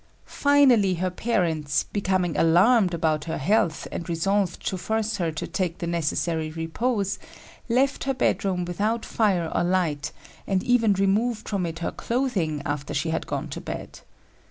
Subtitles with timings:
[0.25, 5.77] Finally her parents, becoming alarmed about her health and resolved to force her to take
[5.77, 7.19] the necessary repose,
[7.69, 10.11] left her bedroom without fire or light,
[10.47, 13.99] and even removed from it her clothing after she had gone to bed.